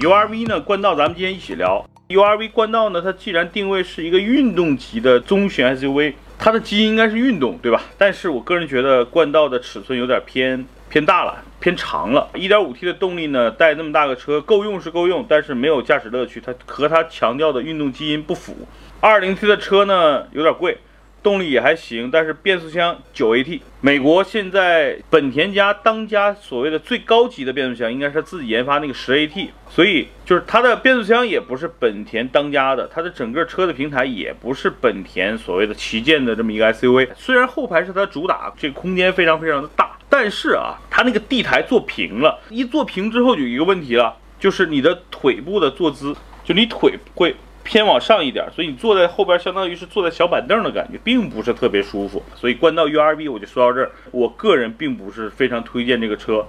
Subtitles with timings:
[0.00, 1.82] URV 呢，冠道咱们今天一起聊。
[2.08, 7.82] URV 冠道呢，它既然定位是一个运动级的中型 SUV，它的基因应该是运动，对吧？
[7.96, 12.28] 但是我个人觉得冠道的尺寸有点偏偏大了，偏长了。
[12.34, 18.54] 1.5T 的动力呢，带那么大个车够用是够用，但是没有驾驶乐趣，它和它强调的运动基因不符。
[19.00, 20.76] 2.0T 的车呢，有点贵。
[21.26, 23.60] 动力也还行，但是变速箱九 AT。
[23.80, 37.08] 美国现在本田家当家所谓的最高级的变速箱，应该是自己研发那个十 AT，所以就是它的变速箱也不是本田当家的，它的整个车的平台也不是本田所谓的旗舰的这么一个 SUV。
[37.16, 46.14] 虽然后排是它主打，这个空间非常非常的大，但是啊，它那个地台做平了，一做平之后就有一个问题了，就是你的腿部的坐姿，
[46.44, 47.34] 就你腿会。
[47.66, 52.22] 偏往上一点，所以你坐在后边，相当于是坐在小板凳的感觉，并不是特别舒服。
[52.36, 56.46] 所以关到 U R B，我就说到这儿，我个人并不是非常推荐这个车。